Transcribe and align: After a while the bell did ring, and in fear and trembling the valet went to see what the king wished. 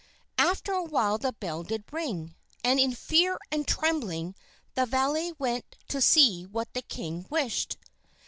After 0.39 0.71
a 0.71 0.83
while 0.83 1.19
the 1.19 1.31
bell 1.33 1.61
did 1.61 1.83
ring, 1.93 2.33
and 2.63 2.79
in 2.79 2.95
fear 2.95 3.37
and 3.51 3.67
trembling 3.67 4.33
the 4.73 4.87
valet 4.87 5.33
went 5.37 5.77
to 5.89 6.01
see 6.01 6.43
what 6.47 6.73
the 6.73 6.81
king 6.81 7.27
wished. 7.29 7.77